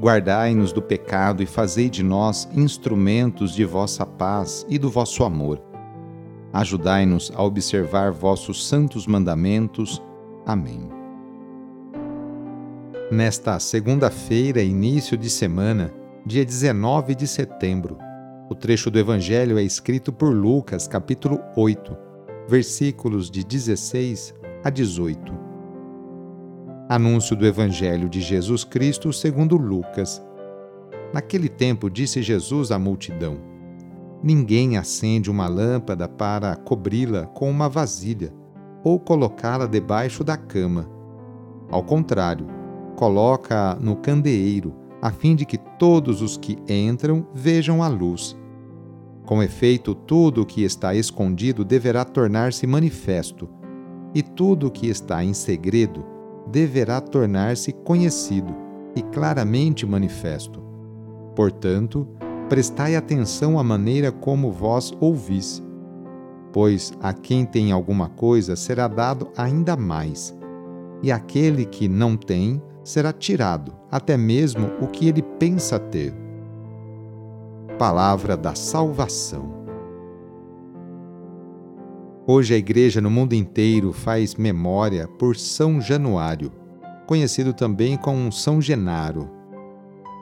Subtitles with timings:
[0.00, 5.60] Guardai-nos do pecado e fazei de nós instrumentos de vossa paz e do vosso amor.
[6.52, 10.00] Ajudai-nos a observar vossos santos mandamentos.
[10.46, 10.88] Amém.
[13.10, 15.92] Nesta segunda-feira, início de semana,
[16.24, 17.98] dia 19 de setembro,
[18.48, 21.96] o trecho do Evangelho é escrito por Lucas, capítulo 8,
[22.48, 25.47] versículos de 16 a 18.
[26.90, 30.24] Anúncio do Evangelho de Jesus Cristo segundo Lucas.
[31.12, 33.36] Naquele tempo disse Jesus à multidão:
[34.22, 38.32] Ninguém acende uma lâmpada para cobri-la com uma vasilha
[38.82, 40.88] ou colocá-la debaixo da cama.
[41.70, 42.46] Ao contrário,
[42.96, 48.34] coloca-a no candeeiro, a fim de que todos os que entram vejam a luz.
[49.26, 53.46] Com efeito, tudo o que está escondido deverá tornar-se manifesto,
[54.14, 56.16] e tudo o que está em segredo
[56.50, 58.54] deverá tornar-se conhecido
[58.94, 60.62] e claramente manifesto.
[61.34, 62.06] Portanto,
[62.48, 65.62] prestai atenção à maneira como vós ouvis,
[66.52, 70.36] pois a quem tem alguma coisa será dado ainda mais,
[71.02, 76.14] e aquele que não tem será tirado até mesmo o que ele pensa ter.
[77.78, 79.57] Palavra da Salvação.
[82.30, 86.52] Hoje a igreja no mundo inteiro faz memória por São Januário,
[87.06, 89.30] conhecido também como São Genaro.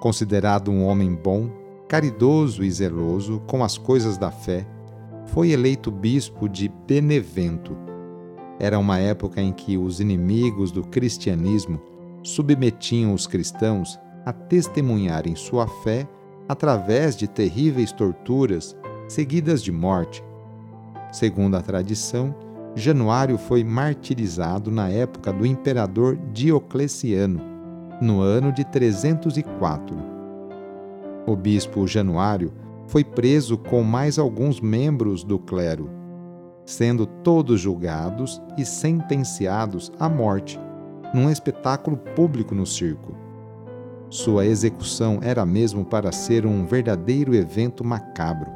[0.01, 1.51] Considerado um homem bom,
[1.89, 4.65] caridoso e zeloso com as coisas da fé,
[5.25, 7.77] foi eleito bispo de Benevento.
[8.61, 11.83] Era uma época em que os inimigos do cristianismo
[12.23, 16.09] submetiam os cristãos a testemunharem sua fé
[16.49, 18.77] através de terríveis torturas
[19.09, 20.23] seguidas de morte
[21.17, 22.35] Segundo a tradição,
[22.75, 27.41] Januário foi martirizado na época do imperador Diocleciano,
[28.03, 29.97] no ano de 304.
[31.27, 32.53] O bispo Januário
[32.87, 35.89] foi preso com mais alguns membros do clero,
[36.67, 40.61] sendo todos julgados e sentenciados à morte,
[41.15, 43.15] num espetáculo público no circo.
[44.11, 48.56] Sua execução era mesmo para ser um verdadeiro evento macabro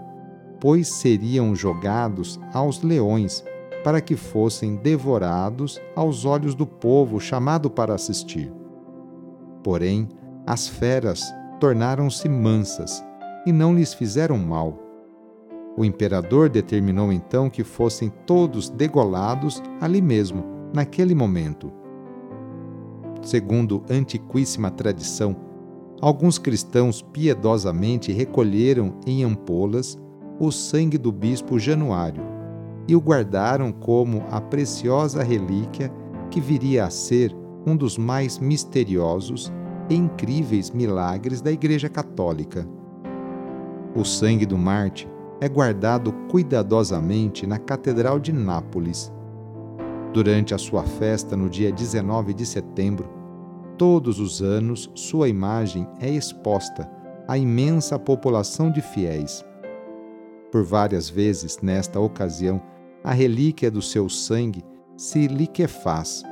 [0.60, 3.44] pois seriam jogados aos leões,
[3.82, 8.53] para que fossem devorados aos olhos do povo chamado para assistir.
[9.62, 10.06] Porém,
[10.47, 13.03] as feras tornaram-se mansas
[13.47, 14.78] e não lhes fizeram mal.
[15.76, 20.44] O imperador determinou então que fossem todos degolados ali mesmo,
[20.75, 21.72] naquele momento.
[23.22, 25.37] Segundo antiquíssima tradição,
[26.00, 29.98] alguns cristãos piedosamente recolheram em ampolas
[30.41, 32.23] o sangue do bispo Januário
[32.89, 35.93] e o guardaram como a preciosa relíquia
[36.31, 37.37] que viria a ser
[37.67, 39.53] um dos mais misteriosos
[39.91, 42.67] e incríveis milagres da Igreja Católica.
[43.95, 45.06] O sangue do Marte
[45.43, 49.12] é guardado cuidadosamente na Catedral de Nápoles.
[50.15, 53.11] Durante a sua festa no dia 19 de setembro,
[53.77, 56.91] todos os anos sua imagem é exposta
[57.28, 59.45] à imensa população de fiéis
[60.51, 62.61] por várias vezes, nesta ocasião,
[63.03, 64.65] a relíquia do seu sangue
[64.97, 66.23] se liquefaz,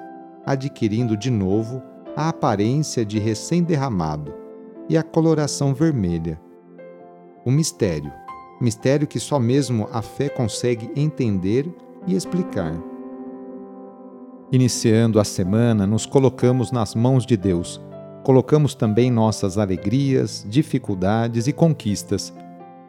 [0.44, 1.82] adquirindo de novo
[2.16, 4.34] a aparência de recém-derramado
[4.88, 6.40] e a coloração vermelha.
[7.44, 8.12] O mistério,
[8.60, 11.72] mistério que só mesmo a fé consegue entender
[12.06, 12.74] e explicar.
[14.50, 17.80] Iniciando a semana, nos colocamos nas mãos de Deus.
[18.24, 22.32] Colocamos também nossas alegrias, dificuldades e conquistas